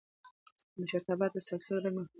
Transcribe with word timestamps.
د 0.73 0.73
مشرتابه 0.81 1.25
تسلسل 1.35 1.77
يې 1.85 1.91
مهم 1.95 2.03
باله. 2.05 2.09